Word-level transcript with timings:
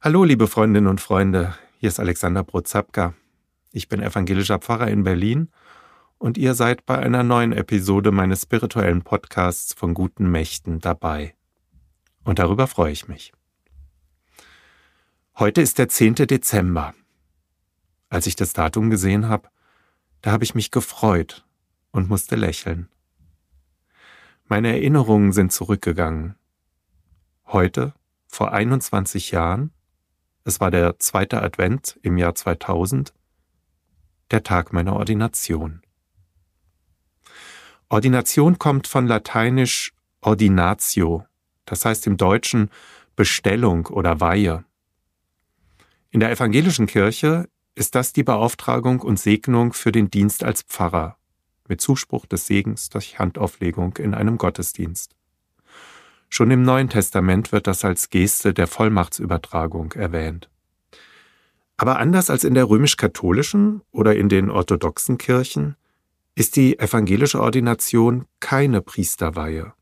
Hallo, 0.00 0.22
liebe 0.22 0.46
Freundinnen 0.46 0.86
und 0.86 1.00
Freunde, 1.00 1.56
hier 1.80 1.88
ist 1.88 1.98
Alexander 1.98 2.44
Brozapka. 2.44 3.14
Ich 3.72 3.88
bin 3.88 4.00
evangelischer 4.00 4.60
Pfarrer 4.60 4.86
in 4.86 5.02
Berlin 5.02 5.50
und 6.18 6.38
ihr 6.38 6.54
seid 6.54 6.86
bei 6.86 6.96
einer 6.96 7.24
neuen 7.24 7.52
Episode 7.52 8.12
meines 8.12 8.42
spirituellen 8.42 9.02
Podcasts 9.02 9.74
von 9.74 9.94
guten 9.94 10.30
Mächten 10.30 10.78
dabei. 10.78 11.34
Und 12.22 12.38
darüber 12.38 12.68
freue 12.68 12.92
ich 12.92 13.08
mich. 13.08 13.32
Heute 15.36 15.62
ist 15.62 15.78
der 15.78 15.88
10. 15.88 16.14
Dezember. 16.14 16.94
Als 18.08 18.28
ich 18.28 18.36
das 18.36 18.52
Datum 18.52 18.90
gesehen 18.90 19.28
habe, 19.28 19.48
da 20.20 20.30
habe 20.30 20.44
ich 20.44 20.54
mich 20.54 20.70
gefreut 20.70 21.44
und 21.90 22.08
musste 22.08 22.36
lächeln. 22.36 22.88
Meine 24.44 24.68
Erinnerungen 24.68 25.32
sind 25.32 25.52
zurückgegangen. 25.52 26.36
Heute, 27.46 27.94
vor 28.28 28.52
21 28.52 29.32
Jahren, 29.32 29.72
es 30.48 30.60
war 30.60 30.70
der 30.70 30.98
zweite 30.98 31.42
Advent 31.42 32.00
im 32.02 32.16
Jahr 32.16 32.34
2000, 32.34 33.12
der 34.30 34.42
Tag 34.42 34.72
meiner 34.72 34.96
Ordination. 34.96 35.82
Ordination 37.90 38.58
kommt 38.58 38.86
von 38.86 39.06
lateinisch 39.06 39.92
ordinatio, 40.22 41.26
das 41.66 41.84
heißt 41.84 42.06
im 42.06 42.16
Deutschen 42.16 42.70
Bestellung 43.14 43.88
oder 43.88 44.20
Weihe. 44.20 44.64
In 46.10 46.20
der 46.20 46.30
evangelischen 46.30 46.86
Kirche 46.86 47.46
ist 47.74 47.94
das 47.94 48.14
die 48.14 48.24
Beauftragung 48.24 49.00
und 49.00 49.20
Segnung 49.20 49.74
für 49.74 49.92
den 49.92 50.10
Dienst 50.10 50.44
als 50.44 50.62
Pfarrer, 50.62 51.18
mit 51.68 51.82
Zuspruch 51.82 52.24
des 52.24 52.46
Segens 52.46 52.88
durch 52.88 53.18
Handauflegung 53.18 53.98
in 53.98 54.14
einem 54.14 54.38
Gottesdienst. 54.38 55.17
Schon 56.28 56.50
im 56.50 56.62
Neuen 56.62 56.88
Testament 56.88 57.52
wird 57.52 57.66
das 57.66 57.84
als 57.84 58.10
Geste 58.10 58.52
der 58.52 58.66
Vollmachtsübertragung 58.66 59.92
erwähnt. 59.92 60.50
Aber 61.76 61.98
anders 61.98 62.28
als 62.28 62.44
in 62.44 62.54
der 62.54 62.68
römisch-katholischen 62.68 63.82
oder 63.92 64.16
in 64.16 64.28
den 64.28 64.50
orthodoxen 64.50 65.16
Kirchen 65.16 65.76
ist 66.34 66.56
die 66.56 66.78
evangelische 66.78 67.40
Ordination 67.40 68.26
keine 68.40 68.82
Priesterweihe, 68.82 69.72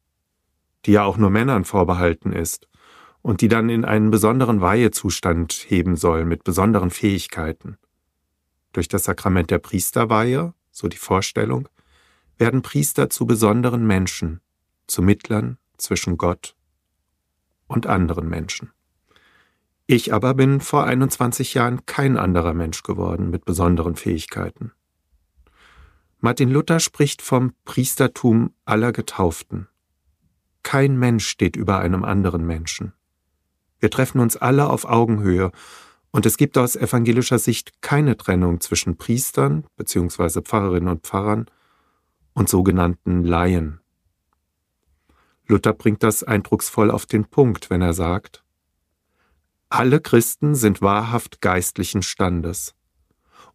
die 0.85 0.93
ja 0.93 1.05
auch 1.05 1.17
nur 1.17 1.31
Männern 1.31 1.65
vorbehalten 1.65 2.33
ist 2.33 2.69
und 3.23 3.41
die 3.41 3.49
dann 3.49 3.69
in 3.69 3.85
einen 3.85 4.11
besonderen 4.11 4.61
Weihezustand 4.61 5.53
heben 5.53 5.97
soll 5.97 6.25
mit 6.25 6.45
besonderen 6.45 6.91
Fähigkeiten. 6.91 7.77
Durch 8.73 8.89
das 8.89 9.05
Sakrament 9.05 9.51
der 9.51 9.59
Priesterweihe, 9.59 10.55
so 10.71 10.89
die 10.89 10.97
Vorstellung, 10.97 11.69
werden 12.39 12.63
Priester 12.63 13.11
zu 13.11 13.27
besonderen 13.27 13.87
Menschen, 13.87 14.41
zu 14.87 15.03
Mittlern 15.03 15.59
zwischen 15.79 16.17
Gott 16.17 16.57
und 17.67 17.87
anderen 17.87 18.29
Menschen. 18.29 18.73
Ich 19.87 20.13
aber 20.13 20.35
bin 20.35 20.61
vor 20.61 20.85
21 20.85 21.55
Jahren 21.55 21.87
kein 21.87 22.17
anderer 22.17 22.55
Mensch 22.55 22.83
geworden 22.83 23.31
mit 23.31 23.45
besonderen 23.45 23.95
Fähigkeiten. 23.95 24.73
Martin 26.19 26.51
Luther 26.51 26.81
spricht 26.81 27.23
vom 27.23 27.53
Priestertum 27.65 28.53
aller 28.65 28.93
Getauften. 28.93 29.69
Kein 30.63 30.99
Mensch 30.99 31.29
steht 31.29 31.55
über 31.55 31.79
einem 31.79 32.05
anderen 32.05 32.45
Menschen. 32.45 32.95
Wir 33.79 33.91
treffen 33.91 34.21
uns 34.21 34.37
alle 34.37 34.69
auf 34.69 34.85
Augenhöhe, 34.85 35.53
und 36.11 36.25
es 36.25 36.39
gibt 36.39 36.57
aus 36.57 36.77
evangelischer 36.77 37.39
Sicht 37.39 37.83
keine 37.83 38.17
Trennung 38.17 38.61
zwischen 38.61 38.97
Priestern 38.97 39.67
bzw. 39.77 40.41
Pfarrerinnen 40.41 40.89
und 40.89 41.03
Pfarrern 41.03 41.47
und 42.33 42.49
sogenannten 42.49 43.23
Laien. 43.23 43.81
Luther 45.49 45.73
bringt 45.73 46.03
das 46.03 46.23
eindrucksvoll 46.23 46.91
auf 46.91 47.07
den 47.07 47.25
Punkt, 47.25 47.71
wenn 47.71 47.83
er 47.83 47.95
sagt, 47.95 48.43
alle 49.69 50.01
Christen 50.01 50.55
sind 50.55 50.81
wahrhaft 50.81 51.41
geistlichen 51.41 52.03
Standes, 52.03 52.75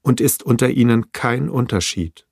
und 0.02 0.20
ist 0.20 0.44
unter 0.44 0.70
ihnen 0.70 1.12
kein 1.12 1.50
Unterschied. 1.50 2.28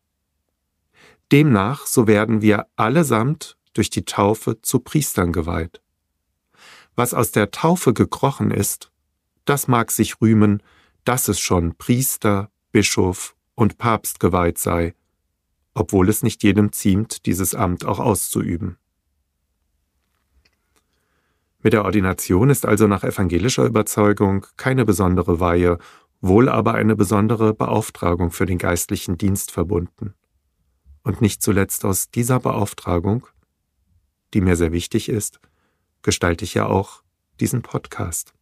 Demnach 1.32 1.86
so 1.86 2.08
werden 2.08 2.42
wir 2.42 2.68
allesamt 2.76 3.58
durch 3.74 3.90
die 3.90 4.06
Taufe 4.06 4.62
zu 4.62 4.80
Priestern 4.80 5.32
geweiht. 5.32 5.82
Was 6.96 7.14
aus 7.14 7.32
der 7.32 7.52
Taufe 7.52 7.94
gekrochen 7.94 8.52
ist, 8.52 8.92
das 9.46 9.68
mag 9.68 9.92
sich 9.92 10.20
rühmen, 10.22 10.62
dass 11.06 11.28
es 11.28 11.40
schon 11.40 11.76
Priester, 11.76 12.52
Bischof 12.72 13.36
und 13.56 13.78
Papst 13.78 14.20
geweiht 14.20 14.58
sei, 14.58 14.94
obwohl 15.74 16.10
es 16.10 16.24
nicht 16.24 16.44
jedem 16.44 16.72
ziemt, 16.72 17.26
dieses 17.26 17.56
Amt 17.56 17.86
auch 17.86 18.00
auszuüben. 18.00 18.78
Mit 21.62 21.74
der 21.74 21.84
Ordination 21.84 22.50
ist 22.50 22.66
also 22.66 22.88
nach 22.88 23.04
evangelischer 23.04 23.66
Überzeugung 23.66 24.46
keine 24.56 24.86
besondere 24.86 25.40
Weihe, 25.42 25.78
wohl 26.22 26.48
aber 26.48 26.74
eine 26.74 26.96
besondere 26.96 27.54
Beauftragung 27.54 28.32
für 28.32 28.46
den 28.46 28.58
geistlichen 28.58 29.18
Dienst 29.18 29.52
verbunden. 29.52 30.14
Und 31.04 31.22
nicht 31.22 31.42
zuletzt 31.42 31.84
aus 31.86 32.12
dieser 32.12 32.40
Beauftragung, 32.40 33.28
die 34.34 34.42
mir 34.42 34.56
sehr 34.56 34.72
wichtig 34.72 35.10
ist, 35.10 35.40
gestalte 36.02 36.46
ich 36.46 36.54
ja 36.54 36.66
auch 36.66 37.04
diesen 37.40 37.62
Podcast. 37.62 38.34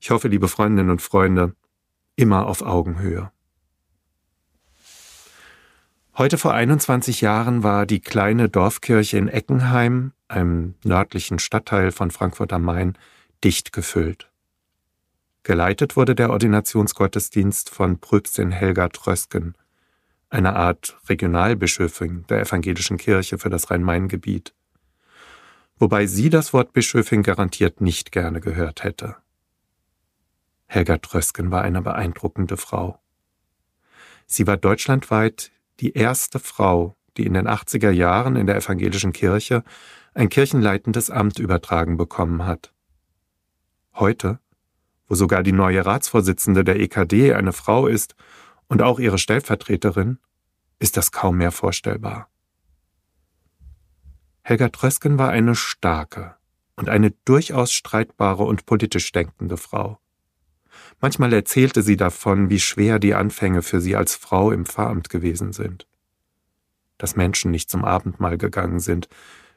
Ich 0.00 0.10
hoffe, 0.10 0.28
liebe 0.28 0.48
Freundinnen 0.48 0.90
und 0.90 1.02
Freunde, 1.02 1.54
immer 2.16 2.46
auf 2.46 2.62
Augenhöhe. 2.62 3.30
Heute 6.18 6.38
vor 6.38 6.52
21 6.52 7.20
Jahren 7.20 7.62
war 7.62 7.86
die 7.86 8.00
kleine 8.00 8.48
Dorfkirche 8.48 9.16
in 9.16 9.28
Eckenheim, 9.28 10.12
einem 10.26 10.74
nördlichen 10.84 11.38
Stadtteil 11.38 11.92
von 11.92 12.10
Frankfurt 12.10 12.52
am 12.52 12.64
Main, 12.64 12.98
dicht 13.44 13.72
gefüllt. 13.72 14.28
Geleitet 15.44 15.96
wurde 15.96 16.14
der 16.14 16.30
Ordinationsgottesdienst 16.30 17.70
von 17.70 18.00
Pröpstin 18.00 18.50
Helga 18.50 18.88
Trösken, 18.88 19.54
einer 20.28 20.56
Art 20.56 20.98
Regionalbischöfin 21.08 22.26
der 22.28 22.40
evangelischen 22.40 22.98
Kirche 22.98 23.38
für 23.38 23.48
das 23.48 23.70
Rhein-Main-Gebiet. 23.70 24.52
Wobei 25.78 26.06
sie 26.06 26.28
das 26.28 26.52
Wort 26.52 26.72
Bischöfin 26.72 27.22
garantiert 27.22 27.80
nicht 27.80 28.12
gerne 28.12 28.40
gehört 28.40 28.82
hätte. 28.82 29.16
Helga 30.66 30.98
Trösken 30.98 31.50
war 31.50 31.62
eine 31.62 31.82
beeindruckende 31.82 32.56
Frau. 32.56 33.00
Sie 34.26 34.46
war 34.46 34.56
deutschlandweit 34.56 35.50
die 35.80 35.92
erste 35.92 36.38
Frau, 36.38 36.96
die 37.16 37.26
in 37.26 37.34
den 37.34 37.48
80er 37.48 37.90
Jahren 37.90 38.36
in 38.36 38.46
der 38.46 38.56
evangelischen 38.56 39.12
Kirche 39.12 39.64
ein 40.14 40.28
kirchenleitendes 40.28 41.10
Amt 41.10 41.38
übertragen 41.38 41.96
bekommen 41.96 42.44
hat. 42.44 42.72
Heute, 43.94 44.40
wo 45.06 45.14
sogar 45.14 45.42
die 45.42 45.52
neue 45.52 45.84
Ratsvorsitzende 45.84 46.64
der 46.64 46.78
EKD 46.78 47.34
eine 47.34 47.52
Frau 47.52 47.86
ist 47.86 48.14
und 48.68 48.82
auch 48.82 48.98
ihre 48.98 49.18
Stellvertreterin, 49.18 50.18
ist 50.78 50.96
das 50.96 51.12
kaum 51.12 51.38
mehr 51.38 51.52
vorstellbar. 51.52 52.28
Helga 54.42 54.68
Trösken 54.68 55.18
war 55.18 55.30
eine 55.30 55.54
starke 55.54 56.36
und 56.76 56.88
eine 56.88 57.10
durchaus 57.24 57.72
streitbare 57.72 58.44
und 58.44 58.66
politisch 58.66 59.12
denkende 59.12 59.56
Frau. 59.56 59.98
Manchmal 61.00 61.32
erzählte 61.32 61.82
sie 61.82 61.96
davon, 61.96 62.50
wie 62.50 62.60
schwer 62.60 62.98
die 62.98 63.14
Anfänge 63.14 63.62
für 63.62 63.80
sie 63.80 63.96
als 63.96 64.14
Frau 64.14 64.50
im 64.50 64.66
Pfarramt 64.66 65.08
gewesen 65.08 65.52
sind. 65.52 65.86
Dass 66.98 67.16
Menschen 67.16 67.50
nicht 67.50 67.70
zum 67.70 67.84
Abendmahl 67.84 68.36
gegangen 68.36 68.80
sind, 68.80 69.08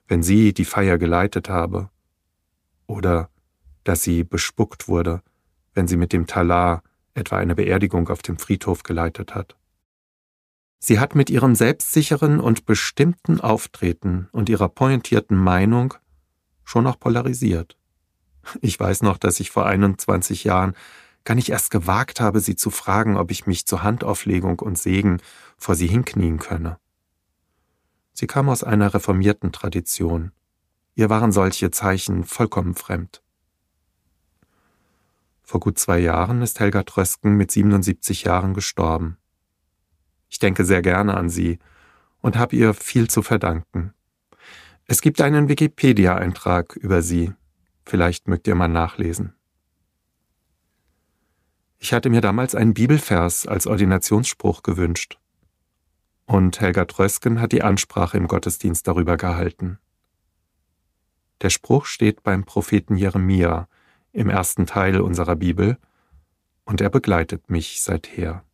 wenn 0.07 0.23
sie 0.23 0.53
die 0.53 0.65
Feier 0.65 0.97
geleitet 0.97 1.49
habe. 1.49 1.89
Oder 2.87 3.29
dass 3.83 4.03
sie 4.03 4.23
bespuckt 4.23 4.87
wurde, 4.87 5.21
wenn 5.73 5.87
sie 5.87 5.97
mit 5.97 6.13
dem 6.13 6.27
Talar 6.27 6.83
etwa 7.13 7.37
eine 7.37 7.55
Beerdigung 7.55 8.09
auf 8.09 8.21
dem 8.21 8.37
Friedhof 8.37 8.83
geleitet 8.83 9.35
hat. 9.35 9.57
Sie 10.79 10.99
hat 10.99 11.15
mit 11.15 11.29
ihrem 11.29 11.55
selbstsicheren 11.55 12.39
und 12.39 12.65
bestimmten 12.65 13.39
Auftreten 13.39 14.29
und 14.31 14.49
ihrer 14.49 14.69
pointierten 14.69 15.37
Meinung 15.37 15.93
schon 16.63 16.87
auch 16.87 16.99
polarisiert. 16.99 17.77
Ich 18.61 18.79
weiß 18.79 19.01
noch, 19.01 19.17
dass 19.17 19.39
ich 19.39 19.51
vor 19.51 19.65
21 19.65 20.43
Jahren 20.43 20.73
gar 21.23 21.35
nicht 21.35 21.49
erst 21.49 21.71
gewagt 21.71 22.19
habe, 22.19 22.39
sie 22.39 22.55
zu 22.55 22.69
fragen, 22.69 23.17
ob 23.17 23.31
ich 23.31 23.47
mich 23.47 23.65
zur 23.65 23.83
Handauflegung 23.83 24.59
und 24.59 24.77
Segen 24.77 25.21
vor 25.57 25.75
sie 25.75 25.87
hinknien 25.87 26.39
könne. 26.39 26.77
Sie 28.13 28.27
kam 28.27 28.49
aus 28.49 28.63
einer 28.63 28.93
reformierten 28.93 29.51
Tradition. 29.51 30.31
Ihr 30.95 31.09
waren 31.09 31.31
solche 31.31 31.71
Zeichen 31.71 32.23
vollkommen 32.23 32.75
fremd. 32.75 33.23
Vor 35.41 35.59
gut 35.59 35.79
zwei 35.79 35.99
Jahren 35.99 36.41
ist 36.41 36.59
Helga 36.59 36.83
Trösken 36.83 37.35
mit 37.35 37.51
77 37.51 38.23
Jahren 38.23 38.53
gestorben. 38.53 39.17
Ich 40.29 40.39
denke 40.39 40.65
sehr 40.65 40.81
gerne 40.81 41.15
an 41.15 41.29
sie 41.29 41.59
und 42.21 42.37
habe 42.37 42.55
ihr 42.55 42.73
viel 42.73 43.09
zu 43.09 43.21
verdanken. 43.21 43.93
Es 44.85 45.01
gibt 45.01 45.21
einen 45.21 45.49
Wikipedia-Eintrag 45.49 46.75
über 46.75 47.01
sie. 47.01 47.33
Vielleicht 47.85 48.27
mögt 48.27 48.47
ihr 48.47 48.55
mal 48.55 48.67
nachlesen. 48.67 49.33
Ich 51.83 51.91
hatte 51.91 52.09
mir 52.09 52.21
damals 52.21 52.55
einen 52.55 52.73
Bibelvers 52.73 53.45
als 53.45 53.67
Ordinationsspruch 53.67 54.63
gewünscht. 54.63 55.19
Und 56.25 56.61
Helga 56.61 56.85
Trösken 56.85 57.41
hat 57.41 57.51
die 57.51 57.61
Ansprache 57.61 58.15
im 58.15 58.29
Gottesdienst 58.29 58.87
darüber 58.87 59.17
gehalten. 59.17 59.79
Der 61.41 61.49
Spruch 61.49 61.85
steht 61.85 62.23
beim 62.23 62.45
Propheten 62.45 62.95
Jeremia 62.95 63.67
im 64.13 64.29
ersten 64.29 64.65
Teil 64.65 65.01
unserer 65.01 65.35
Bibel 65.35 65.77
und 66.63 66.79
er 66.79 66.89
begleitet 66.89 67.49
mich 67.49 67.81
seither. 67.81 68.45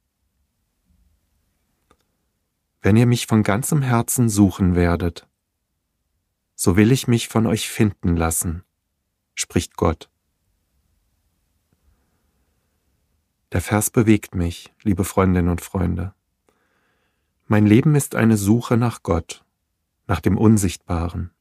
Wenn 2.81 2.97
ihr 2.97 3.05
mich 3.05 3.27
von 3.27 3.43
ganzem 3.43 3.83
Herzen 3.83 4.27
suchen 4.27 4.73
werdet, 4.73 5.27
so 6.55 6.77
will 6.77 6.91
ich 6.91 7.07
mich 7.07 7.27
von 7.27 7.45
euch 7.45 7.69
finden 7.69 8.17
lassen, 8.17 8.63
spricht 9.35 9.77
Gott. 9.77 10.09
Der 13.51 13.61
Vers 13.61 13.89
bewegt 13.89 14.35
mich, 14.35 14.71
liebe 14.83 15.03
Freundinnen 15.03 15.49
und 15.49 15.61
Freunde. 15.61 16.13
Mein 17.47 17.65
Leben 17.65 17.95
ist 17.95 18.13
eine 18.13 18.37
Suche 18.37 18.77
nach 18.77 19.01
Gott, 19.01 19.43
nach 20.05 20.19
dem 20.19 20.37
Unsichtbaren, 20.37 21.31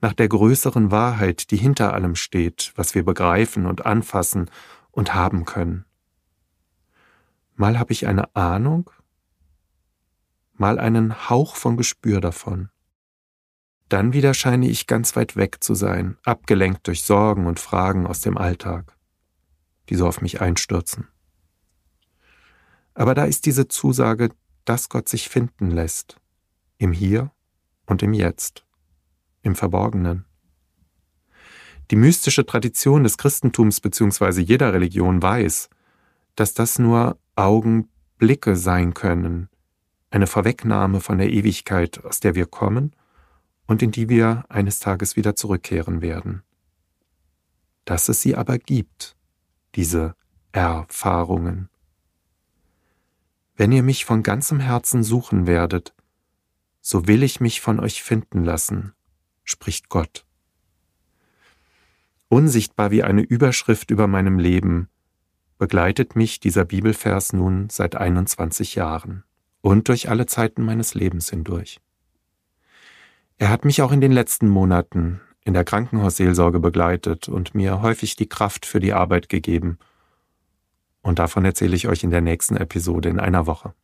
nach 0.00 0.14
der 0.14 0.28
größeren 0.28 0.90
Wahrheit, 0.90 1.50
die 1.50 1.58
hinter 1.58 1.92
allem 1.92 2.14
steht, 2.14 2.72
was 2.76 2.94
wir 2.94 3.04
begreifen 3.04 3.66
und 3.66 3.84
anfassen 3.84 4.50
und 4.90 5.12
haben 5.12 5.44
können. 5.44 5.84
Mal 7.56 7.78
habe 7.78 7.92
ich 7.92 8.06
eine 8.06 8.34
Ahnung, 8.34 8.90
mal 10.54 10.78
einen 10.78 11.28
Hauch 11.28 11.56
von 11.56 11.76
Gespür 11.76 12.22
davon. 12.22 12.70
Dann 13.90 14.14
wieder 14.14 14.32
scheine 14.32 14.66
ich 14.66 14.86
ganz 14.86 15.14
weit 15.14 15.36
weg 15.36 15.62
zu 15.62 15.74
sein, 15.74 16.16
abgelenkt 16.24 16.86
durch 16.86 17.02
Sorgen 17.02 17.46
und 17.46 17.60
Fragen 17.60 18.06
aus 18.06 18.22
dem 18.22 18.38
Alltag, 18.38 18.96
die 19.90 19.94
so 19.94 20.08
auf 20.08 20.22
mich 20.22 20.40
einstürzen. 20.40 21.08
Aber 22.94 23.14
da 23.14 23.24
ist 23.24 23.46
diese 23.46 23.68
Zusage, 23.68 24.30
dass 24.64 24.88
Gott 24.88 25.08
sich 25.08 25.28
finden 25.28 25.70
lässt, 25.70 26.16
im 26.78 26.92
Hier 26.92 27.32
und 27.86 28.02
im 28.02 28.14
Jetzt, 28.14 28.64
im 29.42 29.54
Verborgenen. 29.54 30.24
Die 31.90 31.96
mystische 31.96 32.46
Tradition 32.46 33.02
des 33.02 33.18
Christentums 33.18 33.80
bzw. 33.80 34.40
jeder 34.40 34.72
Religion 34.72 35.20
weiß, 35.20 35.68
dass 36.34 36.54
das 36.54 36.78
nur 36.78 37.18
Augenblicke 37.36 38.56
sein 38.56 38.94
können, 38.94 39.48
eine 40.10 40.26
Vorwegnahme 40.26 41.00
von 41.00 41.18
der 41.18 41.30
Ewigkeit, 41.30 42.04
aus 42.04 42.20
der 42.20 42.34
wir 42.34 42.46
kommen 42.46 42.94
und 43.66 43.82
in 43.82 43.90
die 43.90 44.08
wir 44.08 44.44
eines 44.48 44.78
Tages 44.78 45.16
wieder 45.16 45.36
zurückkehren 45.36 46.00
werden. 46.00 46.42
Dass 47.84 48.08
es 48.08 48.22
sie 48.22 48.34
aber 48.34 48.58
gibt, 48.58 49.16
diese 49.74 50.14
Erfahrungen. 50.52 51.68
Wenn 53.56 53.72
ihr 53.72 53.82
mich 53.82 54.04
von 54.04 54.22
ganzem 54.22 54.60
Herzen 54.60 55.04
suchen 55.04 55.46
werdet, 55.46 55.94
so 56.80 57.06
will 57.06 57.22
ich 57.22 57.40
mich 57.40 57.60
von 57.60 57.78
euch 57.80 58.02
finden 58.02 58.44
lassen, 58.44 58.92
spricht 59.44 59.88
Gott. 59.88 60.24
Unsichtbar 62.28 62.90
wie 62.90 63.04
eine 63.04 63.22
Überschrift 63.22 63.90
über 63.90 64.06
meinem 64.06 64.38
Leben 64.38 64.88
begleitet 65.58 66.16
mich 66.16 66.40
dieser 66.40 66.64
Bibelvers 66.64 67.32
nun 67.32 67.70
seit 67.70 67.94
21 67.94 68.74
Jahren 68.74 69.22
und 69.60 69.88
durch 69.88 70.08
alle 70.10 70.26
Zeiten 70.26 70.64
meines 70.64 70.94
Lebens 70.94 71.30
hindurch. 71.30 71.80
Er 73.38 73.50
hat 73.50 73.64
mich 73.64 73.82
auch 73.82 73.92
in 73.92 74.00
den 74.00 74.12
letzten 74.12 74.48
Monaten 74.48 75.20
in 75.44 75.54
der 75.54 75.64
Krankenhausseelsorge 75.64 76.58
begleitet 76.58 77.28
und 77.28 77.54
mir 77.54 77.82
häufig 77.82 78.16
die 78.16 78.28
Kraft 78.28 78.66
für 78.66 78.80
die 78.80 78.92
Arbeit 78.92 79.28
gegeben. 79.28 79.78
Und 81.04 81.18
davon 81.18 81.44
erzähle 81.44 81.76
ich 81.76 81.86
euch 81.86 82.02
in 82.02 82.10
der 82.10 82.22
nächsten 82.22 82.56
Episode 82.56 83.10
in 83.10 83.20
einer 83.20 83.46
Woche. 83.46 83.74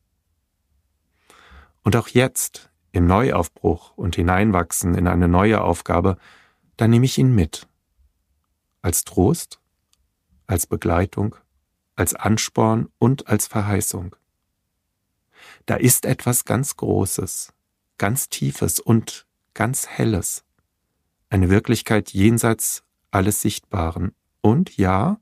Und 1.82 1.94
auch 1.94 2.08
jetzt, 2.08 2.70
im 2.92 3.06
Neuaufbruch 3.06 3.92
und 3.96 4.16
hineinwachsen 4.16 4.94
in 4.94 5.06
eine 5.06 5.28
neue 5.28 5.60
Aufgabe, 5.60 6.16
da 6.78 6.88
nehme 6.88 7.04
ich 7.04 7.18
ihn 7.18 7.34
mit. 7.34 7.68
Als 8.80 9.04
Trost, 9.04 9.60
als 10.46 10.66
Begleitung, 10.66 11.36
als 11.94 12.14
Ansporn 12.14 12.88
und 12.98 13.28
als 13.28 13.46
Verheißung. 13.46 14.16
Da 15.66 15.76
ist 15.76 16.06
etwas 16.06 16.46
ganz 16.46 16.76
Großes, 16.76 17.52
ganz 17.98 18.30
Tiefes 18.30 18.80
und 18.80 19.26
ganz 19.52 19.86
Helles, 19.86 20.42
eine 21.28 21.50
Wirklichkeit 21.50 22.12
jenseits 22.14 22.82
alles 23.10 23.42
Sichtbaren 23.42 24.14
und 24.40 24.78
ja, 24.78 25.20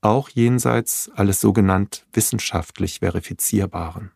auch 0.00 0.28
jenseits 0.28 1.10
alles 1.14 1.40
sogenannt 1.40 2.06
wissenschaftlich 2.12 3.00
Verifizierbaren. 3.00 4.12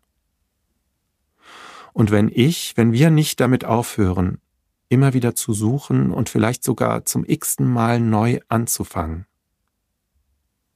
Und 1.92 2.10
wenn 2.10 2.30
ich, 2.32 2.76
wenn 2.76 2.92
wir 2.92 3.10
nicht 3.10 3.40
damit 3.40 3.64
aufhören, 3.64 4.40
immer 4.88 5.12
wieder 5.12 5.34
zu 5.34 5.52
suchen 5.52 6.10
und 6.10 6.28
vielleicht 6.28 6.64
sogar 6.64 7.04
zum 7.04 7.24
x-ten 7.26 7.66
Mal 7.66 8.00
neu 8.00 8.40
anzufangen, 8.48 9.26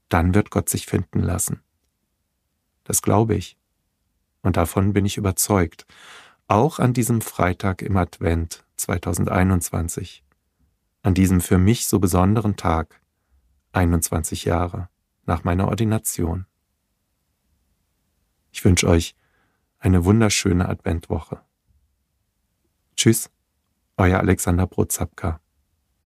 dann 0.09 0.35
wird 0.35 0.51
Gott 0.51 0.69
sich 0.69 0.87
finden 0.87 1.21
lassen. 1.21 1.63
Das 2.85 3.03
glaube 3.03 3.35
ich. 3.35 3.59
Und 4.43 4.57
davon 4.57 4.93
bin 4.93 5.05
ich 5.05 5.17
überzeugt. 5.17 5.87
Auch 6.47 6.79
an 6.79 6.93
diesem 6.93 7.21
Freitag 7.21 7.83
im 7.83 7.97
Advent 7.97 8.65
2021. 8.77 10.23
An 11.03 11.15
diesem 11.15 11.41
für 11.41 11.59
mich 11.59 11.87
so 11.87 11.99
besonderen 11.99 12.57
Tag, 12.57 13.01
21 13.73 14.45
Jahre 14.45 14.89
nach 15.27 15.45
meiner 15.45 15.69
Ordination. 15.69 16.47
Ich 18.51 18.65
wünsche 18.65 18.89
euch 18.89 19.15
eine 19.79 20.05
wunderschöne 20.05 20.69
Adventwoche. 20.69 21.43
Tschüss, 22.97 23.31
euer 23.97 24.19
Alexander 24.21 24.67
Brotzapka. 24.67 25.41